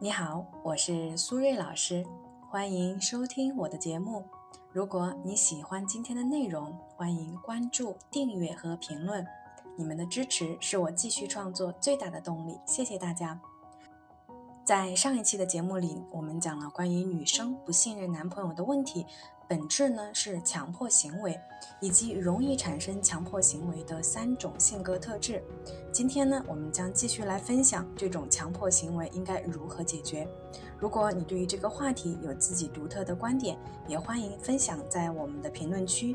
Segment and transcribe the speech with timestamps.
[0.00, 2.06] 你好，我是苏瑞老师，
[2.48, 4.24] 欢迎收听我的节目。
[4.70, 9.26] 如果你喜欢今天的内容，欢迎关注、订阅和评论。
[9.76, 13.40] 你们的支持是我继续创作最大的动力，谢谢大家。
[14.64, 19.04] 在上一期的节目里，我们讲了关于女生不信任男朋友的问题。
[19.48, 21.40] 本质呢是强迫行为，
[21.80, 25.42] 以及容易产生强迫行为的三种性格特质。
[25.90, 30.28] 今天呢，我们将继续来分享这种强迫行为应该如何解决。
[30.78, 33.56] 如果你对于这个话题有自己独特的观点，
[33.86, 36.14] 也欢迎分享在我们的评论区。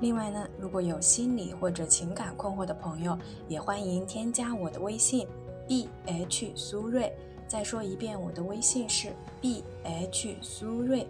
[0.00, 5.28] 另外呢，如果有心理或者情感困惑的朋友，也欢迎添加我的微信
[5.68, 7.14] b h 苏瑞。
[7.46, 9.12] 再说一遍，我的微信是
[9.42, 11.06] b h 苏瑞。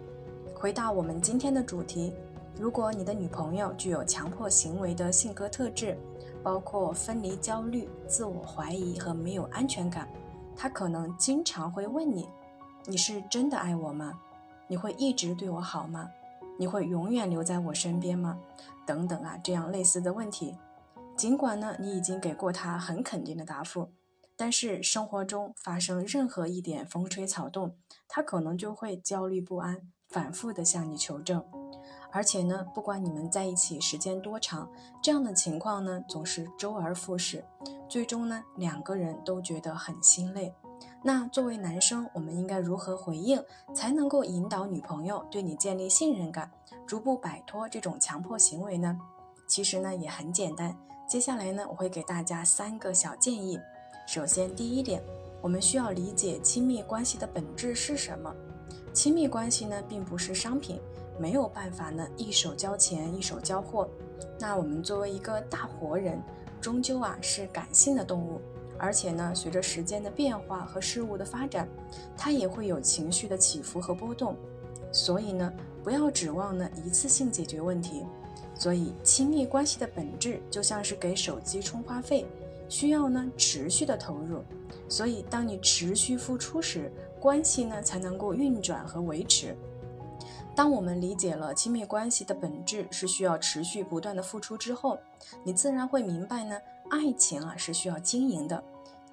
[0.59, 2.11] 回到我们今天的主题，
[2.59, 5.95] 如果你的女朋友具有强迫行为的性格特质，
[6.41, 10.09] 包括分离焦虑、自我怀疑和没有安全感，
[10.55, 12.27] 她可能经常会问你
[12.89, 14.19] ：“你是真的爱我吗？
[14.67, 16.09] 你会一直对我好吗？
[16.57, 18.39] 你会永远留在我身边吗？”
[18.83, 20.57] 等等啊，这样类似的问题。
[21.15, 23.91] 尽管呢，你已经给过她很肯定的答复，
[24.37, 27.75] 但是生活中发生任何一点风吹草动，
[28.07, 29.89] 他可能就会焦虑不安。
[30.09, 31.43] 反复的向你求证，
[32.13, 34.71] 而且呢，不管你们在一起时间多长，
[35.03, 37.43] 这样的情况呢总是周而复始，
[37.89, 40.55] 最终呢两个人都觉得很心累。
[41.03, 43.43] 那作为男生，我们应该如何回应，
[43.75, 46.49] 才能够引导女朋友对你建立信任感，
[46.85, 48.97] 逐步摆脱这种强迫行为呢？
[49.45, 53.59] 其实呢也很简单，接下来呢我会给大家三个小建议。
[54.07, 55.03] 首先，第一点，
[55.41, 58.33] 我们需要理解亲密关系的本质是什么。
[58.93, 60.79] 亲密关系呢，并不是商品，
[61.19, 63.89] 没有办法呢一手交钱一手交货。
[64.39, 66.23] 那我们作为一个大活人，
[66.61, 68.39] 终究啊是感性的动物，
[68.77, 71.67] 而且呢，随着时间的变化和事物的发展，
[72.15, 74.37] 它也会有情绪的起伏和波动。
[74.89, 75.51] 所以呢，
[75.83, 78.05] 不要指望呢一次性解决问题。
[78.55, 82.25] 所以，亲密关系的本质就像是给手机充话费，
[82.69, 84.43] 需要呢持续的投入。
[84.89, 89.57] 所以，当你持续付出时，关系呢才能够运转和维持。
[90.55, 94.97] 当我们理解了亲密关系的本质是需要持续不断的付出之后，
[95.43, 98.63] 你自然会明白呢，爱情啊是需要经营的，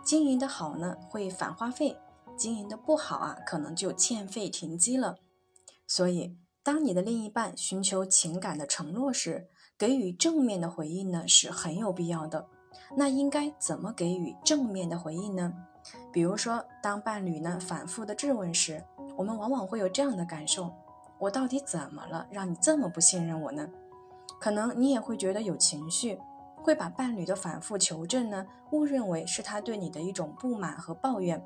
[0.02, 1.98] 经营的好呢会返花费，
[2.36, 5.18] 经营的不好啊可能就欠费停机了。
[5.86, 12.46] 所以，当你的另一半寻求情感的承诺时，给予正面的回应呢是很有必要的。
[12.96, 15.52] 那应该怎么给予正面的回应呢？
[16.12, 18.82] 比如说，当伴侣呢反复的质问时，
[19.16, 20.72] 我们往往会有这样的感受：
[21.18, 23.68] 我到底怎么了，让你这么不信任我呢？
[24.40, 26.18] 可能你也会觉得有情绪，
[26.56, 31.42] 会把伴侣的反复求证呢误认为是他对你的一种不满和抱怨。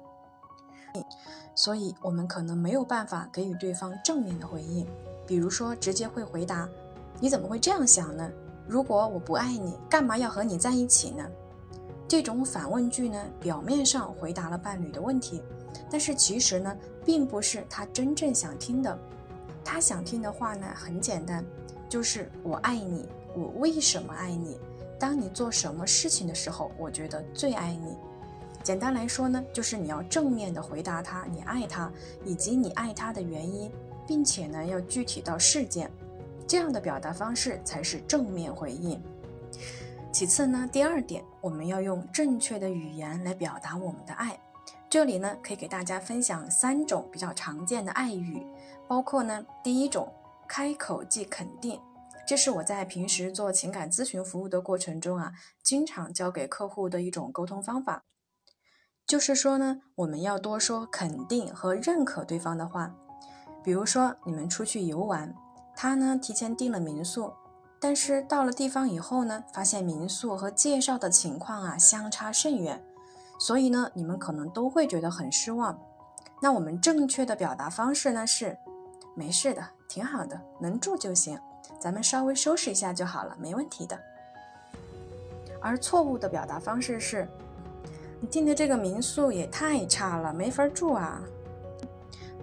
[1.54, 4.86] 所以，我们可能没有办法给予对方正面的回应，
[5.26, 6.68] 比如说直接会回答
[7.20, 8.30] ：“你怎么会这样想呢？
[8.68, 11.24] 如果我不爱你，干嘛要和你在一起呢？”
[12.06, 15.42] 这种反问句呢，表面上回答了伴侣的问题，
[15.90, 18.98] 但是其实呢，并不是他真正想听的。
[19.64, 21.44] 他想听的话呢，很简单，
[21.88, 24.58] 就是“我爱你，我为什么爱你？
[24.98, 27.96] 当你做什么事情的时候，我觉得最爱你。”
[28.64, 31.92] 简单来说呢，就是你要正面的回答他，你爱他，
[32.24, 33.70] 以及你爱他的原因，
[34.06, 35.90] 并且呢，要具体到事件，
[36.48, 39.00] 这样的表达方式才是正面回应。
[40.10, 44.40] 其次呢，第二点，我们要用正确的语言来表达我们的爱。
[44.88, 48.46] 这里呢，可以给大家分享三种比较常见的爱语，
[48.88, 50.10] 包括呢，第一种，
[50.48, 51.78] 开口即肯定，
[52.26, 58.04] 这是我在平时做情感咨询服务的过程中啊，经常教给客户的一种沟通方法。
[59.06, 62.94] 就是说呢，我们要多说肯定和认可对方的话。
[63.62, 65.34] 比如说，你们出去游玩，
[65.80, 67.32] 他呢提前订了民宿。
[67.78, 72.82] 但是到了地方以后呢，发现民宿和介绍的情况啊相差甚远，
[73.38, 75.78] 所以呢，你们可能都会觉得很失望。
[76.42, 78.58] 那我们正确的表达方式呢是，
[79.14, 81.38] 没事的，挺好的，能住就行，
[81.78, 83.96] 咱们稍微收拾一下就好了，没问题的。
[85.60, 87.28] 而错误的表达方式是，
[88.20, 91.22] 你订的这个民宿也太差了，没法住啊。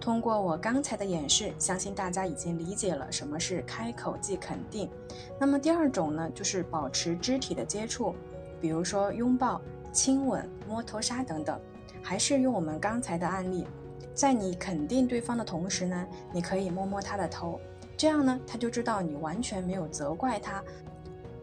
[0.06, 4.88] 通过我刚才的演示，相信大家已经理解了什么是开口即肯定。
[5.36, 8.14] 那么第二种呢，就是保持肢体的接触，
[8.60, 9.60] 比如说拥抱、
[9.92, 11.60] 亲吻、摸头杀等等。
[12.00, 13.66] 还是用我们刚才的案例，
[14.14, 17.58] 在你肯定对方的同时呢，你可以摸摸他的头，
[17.96, 20.62] 这样呢，他就知道你完全没有责怪他，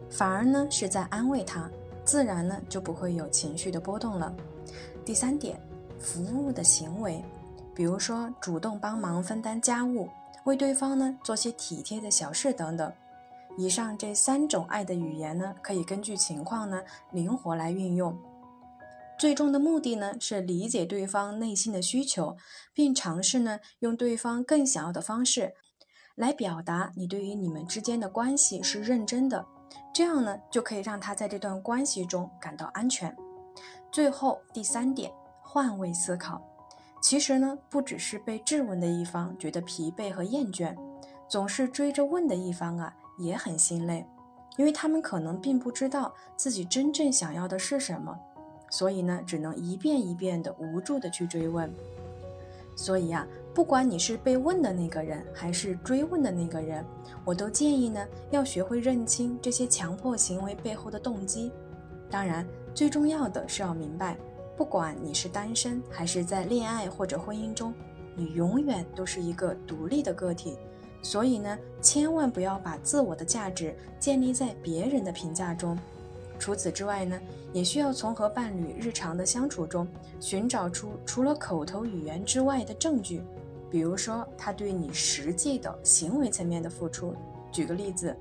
[0.08, 1.70] 反而呢是在安慰他，
[2.02, 4.34] 自然呢就不会有情绪的波动了。
[5.04, 5.60] 第三点，
[5.98, 7.22] 服务的行为。
[7.74, 10.08] 比如说主动帮忙分担家务，
[10.44, 12.92] 为对方呢做些体贴的小事等等。
[13.56, 16.82] 以上这三种爱的语言呢，可以根据情况呢
[17.12, 18.16] 灵活来运用。
[19.16, 22.36] 最终的目的呢是理解对方内心的需求，
[22.72, 25.54] 并尝试呢用对方更想要的方式
[26.16, 29.46] 来表达你对于你们之间的关系是认真的。
[29.92, 33.16] 这样呢就可以让他在这段关系中感到安全。
[33.92, 36.42] 最后第三点，换位思考。
[37.04, 40.74] 其实呢，不只是被质问的一方觉得疲惫和厌倦，
[41.28, 44.06] 总是追着问的一方啊也很心累，
[44.56, 48.18] 因为他们可能并不知道自己真正想要的是什么，
[48.70, 51.70] 所以呢，只能一遍一遍的无助的去追问。
[52.74, 56.82] 所以啊，不管你是被问的那个人，还是追问的那个人，
[57.22, 61.52] 我都建议呢，要学会认清这些强迫行为背后的动机。
[62.08, 64.16] 当然，最重要的是要明白。
[64.56, 67.74] 不管你是单身还是在恋爱或者婚姻中，
[68.14, 70.56] 你永远都是一个独立的个体，
[71.02, 75.76] 所以呢，千万不要把自我的价值建立在别人的评价中。
[76.38, 77.18] 除此之外呢，
[77.52, 79.86] 也需要从和伴侣日常的相处中
[80.20, 83.22] 寻找出除了口头语言之外的证据，
[83.70, 87.14] 比如说他对你实际的行为层面的付出。
[87.50, 88.16] 举个例子，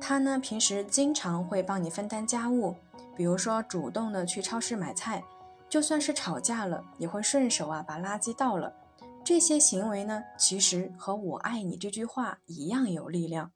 [0.00, 2.74] 他呢平时经常会帮你分担家务。
[3.16, 5.22] 比如说，主动的去超市买菜，
[5.68, 8.74] 就算是吵架了，也会顺手啊把垃圾倒了。
[9.22, 13.52] 这些行为呢，其实和我爱你这句话一样有力量。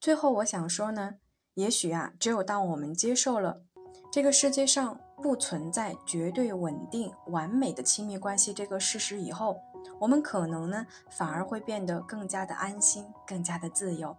[0.00, 1.16] 最后，我想说呢，
[1.54, 3.62] 也许啊，只有当我们接受了
[4.10, 9.60] 这个世界上不存在绝对稳定、完美的亲密关系这个事实以后，
[9.98, 14.16] 我们可能呢，反而会变得更加的安心，更加的自由。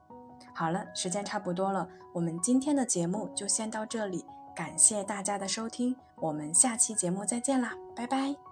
[0.53, 4.23] 好了，时间差不多了，我们今天的节目就先到这里。
[4.61, 8.50] 感谢大家的收听，我们下期节目再见啦，拜拜。